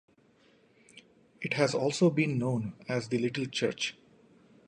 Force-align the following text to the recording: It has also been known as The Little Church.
It 1.41 1.53
has 1.53 1.75
also 1.75 2.09
been 2.09 2.39
known 2.39 2.73
as 2.89 3.09
The 3.09 3.19
Little 3.19 3.45
Church. 3.45 3.95